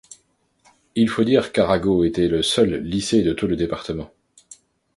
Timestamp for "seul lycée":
2.41-3.21